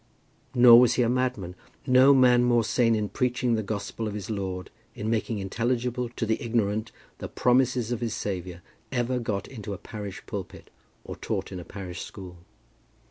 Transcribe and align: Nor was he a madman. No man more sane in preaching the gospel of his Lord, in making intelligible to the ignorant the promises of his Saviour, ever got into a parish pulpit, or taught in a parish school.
Nor 0.55 0.79
was 0.79 0.95
he 0.95 1.03
a 1.03 1.09
madman. 1.09 1.53
No 1.85 2.11
man 2.11 2.43
more 2.43 2.63
sane 2.63 2.95
in 2.95 3.07
preaching 3.07 3.53
the 3.53 3.61
gospel 3.61 4.07
of 4.07 4.15
his 4.15 4.31
Lord, 4.31 4.71
in 4.95 5.11
making 5.11 5.37
intelligible 5.37 6.09
to 6.15 6.25
the 6.25 6.41
ignorant 6.41 6.91
the 7.19 7.27
promises 7.29 7.91
of 7.91 8.01
his 8.01 8.15
Saviour, 8.15 8.63
ever 8.91 9.19
got 9.19 9.47
into 9.47 9.73
a 9.73 9.77
parish 9.77 10.25
pulpit, 10.25 10.71
or 11.03 11.15
taught 11.17 11.51
in 11.51 11.59
a 11.59 11.63
parish 11.65 12.01
school. 12.01 12.37